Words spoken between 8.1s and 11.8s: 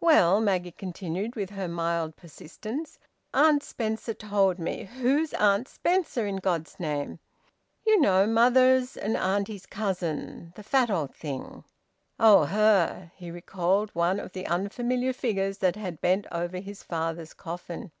mother's and auntie's cousin the fat old thing!"